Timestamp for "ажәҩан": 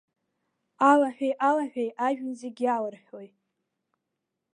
2.07-2.33